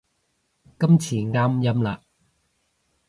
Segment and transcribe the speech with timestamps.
[0.79, 2.01] 今次啱音啦